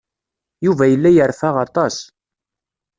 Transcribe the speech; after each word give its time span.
Yuba 0.65 0.85
yella 0.87 1.09
yerfa 1.11 1.49
aṭas. 1.65 1.95